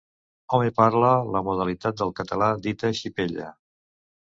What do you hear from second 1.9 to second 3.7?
del català dita xipella.